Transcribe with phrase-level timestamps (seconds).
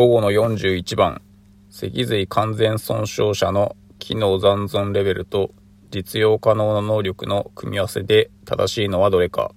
[0.00, 1.20] 午後の41番、
[1.68, 5.50] 脊髄完全損傷者の機能残存レベルと
[5.90, 9.52] 実用可能な能力の組み合わせで正しいのはどれか。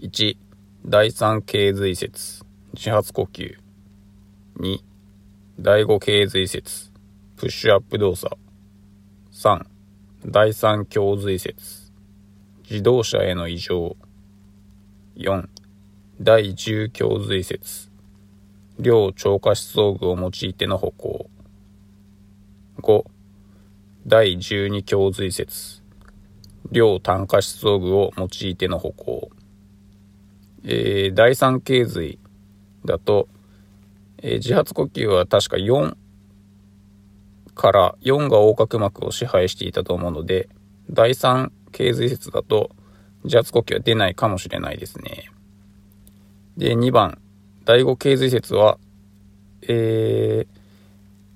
[0.00, 0.36] 1、
[0.86, 3.56] 第3頸髄節、自発呼吸。
[4.60, 4.78] 2、
[5.58, 6.92] 第5頸髄節、
[7.34, 8.36] プッシュアップ動作。
[9.32, 9.66] 3、
[10.26, 11.90] 第3胸髄節、
[12.70, 13.96] 自動車への異常。
[15.16, 15.48] 4、
[16.20, 17.91] 第10胸髄節、
[18.78, 21.30] 両超過思想具を用いての歩行。
[22.78, 23.04] 5、
[24.06, 25.82] 第12胸髄節、
[26.70, 29.30] 両単価思想具を用いての歩行。
[30.64, 32.18] えー、第3頸髄
[32.84, 33.28] だと、
[34.18, 35.96] えー、自発呼吸は確か4
[37.54, 40.48] から4が横隔膜を支配していたと思うので、
[40.90, 42.70] 第3頸髄節だと
[43.24, 45.30] 自発呼吸は出ないかもしれないですね。
[46.56, 47.18] で、2番、
[47.64, 48.78] 第5頸髄節は、
[49.68, 50.46] えー、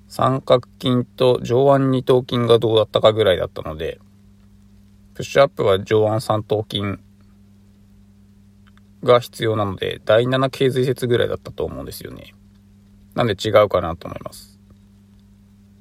[0.09, 3.99] 三角筋と上腕二頭筋がどうだったかぐらいだったので、
[5.13, 6.99] プッシュアップは上腕三頭筋
[9.03, 12.33] が必要なので、第7頸髄節ぐらいだったと思うんですよね。
[13.15, 14.59] なんで違うかなと思います。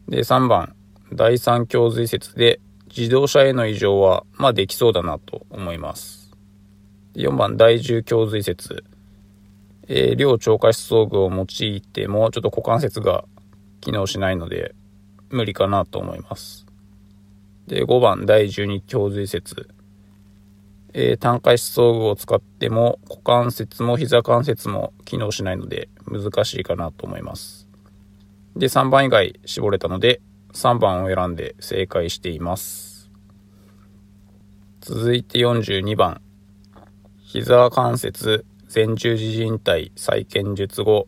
[0.09, 0.77] で、3番、
[1.13, 2.61] 第3胸髄節で
[2.97, 6.31] 自動車への異常は、まあできそうだなと思います。
[7.17, 8.85] 4番、第10胸髄節。
[9.89, 13.25] えー、両超過思想具を用いても、ちょっと股関節が
[13.81, 14.75] 機能しないので、
[15.31, 16.67] 無理かなと思います。
[17.67, 19.69] で、5番、第12胸髄節。
[20.93, 27.69] えー、単回思想具を使っても、股関節も膝関節も機能しないので、難しいかなと思います。
[28.57, 30.21] で、3番以外絞れたので、
[30.53, 33.11] 3番を選んで正解しています。
[34.81, 36.21] 続いて42番。
[37.21, 41.07] 膝関節前十字靭帯再建術後、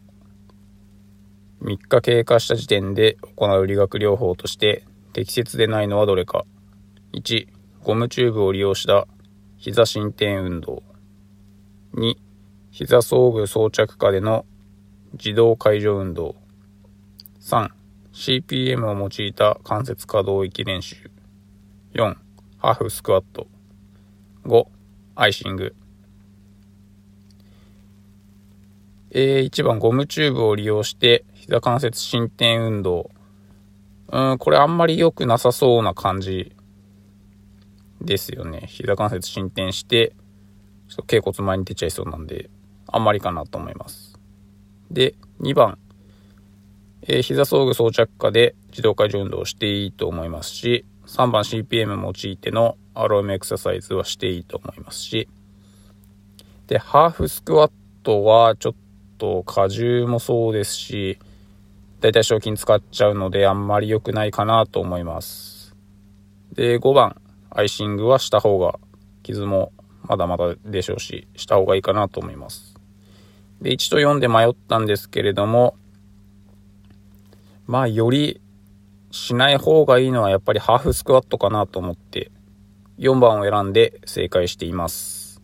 [1.60, 6.44] 3日経過した時点で行う理学療法として適切でないのはどれか。
[7.14, 7.48] 1、
[7.82, 9.08] ゴムチューブを利用した
[9.56, 10.84] 膝伸展運動。
[11.94, 12.14] 2、
[12.70, 14.46] 膝装具装着下での
[15.14, 16.36] 自動解除運動。
[17.40, 17.70] 3、
[18.12, 21.10] CPM を用いた関節可動域練習。
[21.94, 22.14] 4、
[22.58, 23.48] ハーフスクワット。
[24.44, 24.66] 5、
[25.16, 25.74] アイシング。
[29.10, 33.10] えー、1番ゴムチューブを利用して膝関節伸展運動。
[34.10, 36.54] うん、これあんまり良くなさそうな感じ
[38.00, 38.64] ですよね。
[38.66, 40.12] 膝関節伸展して、
[40.88, 42.50] ちょっと頸骨前に出ちゃいそうなんで、
[42.86, 44.18] あんまりかなと思います。
[44.90, 45.78] で、2番、
[47.02, 55.28] えー、膝装具装着下で自動解除運動をしていいと思いますし、3番 CPM 用いてのアロームエクササイズはしていいと思いますし、
[56.66, 58.78] で、ハーフスクワットはちょっと
[59.18, 61.18] と荷重もそうですし、
[62.00, 65.74] だいたい賞金使っちゃうのであんまり良くないかなと思います。
[66.54, 67.20] で、5番、
[67.50, 68.78] アイシングはした方が、
[69.22, 69.72] 傷も
[70.04, 72.76] まだまだでしょうし、した方がいいかなと思います。
[73.60, 75.74] で、1と4で迷ったんですけれども、
[77.66, 78.40] まあ、より
[79.10, 82.30] しない方がいいのはやっぱりハーフスクワットかなと思って、
[82.98, 85.42] 4番を選んで正解しています。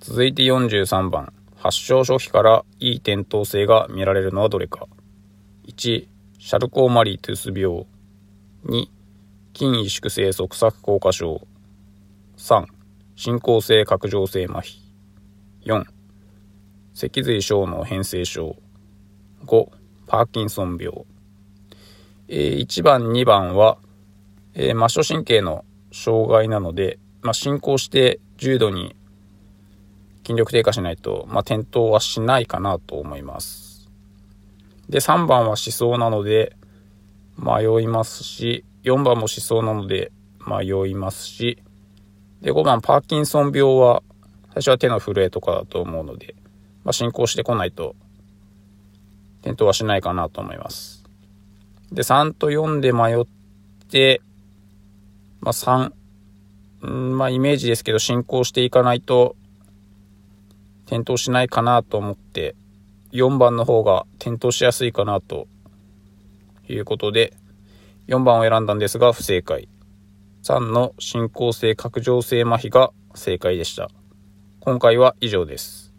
[0.00, 1.32] 続いて43番。
[1.60, 4.86] 発症初期からいい転倒性が見られるのはどれか。
[5.68, 7.86] 1、シャルコーマリートゥース病。
[8.64, 8.88] 2、
[9.54, 11.46] 筋萎縮性側索硬化症。
[12.38, 12.64] 3、
[13.14, 14.78] 進行性角上性麻痺。
[15.66, 15.84] 4、
[16.94, 18.56] 脊髄小脳変性症。
[19.44, 19.68] 5、
[20.06, 21.04] パーキンソン病。
[22.28, 23.76] えー、1番、2番は、
[24.54, 28.96] えー、末梢神経の障害なので、まあ、進行して重度に
[30.30, 33.90] 筋力低下しないと、まあ、転倒はしないかなと思います。
[34.88, 36.56] で、3番はしそうなので、
[37.36, 40.12] 迷いますし、4番もしそうなので
[40.46, 41.58] 迷いますし、
[42.42, 44.04] で、5番パーキンソン病は、
[44.54, 46.36] 最初は手の震えとかだと思うので、
[46.84, 47.96] まあ、進行してこないと、
[49.40, 51.04] 転倒はしないかなと思います。
[51.90, 53.24] で、3と4で迷っ
[53.88, 54.22] て、
[55.40, 55.92] まあ、3、
[56.86, 59.34] んまあ、イメージですけど、進行していかないと、
[60.90, 62.56] 転倒しないかなと思って、
[63.12, 65.46] 4番の方が転倒しやすいかなと
[66.68, 67.32] いうことで、
[68.08, 69.68] 4番を選んだんですが不正解。
[70.42, 73.88] 3の進行性拡張性麻痺が正解でした。
[74.58, 75.89] 今回は以上です。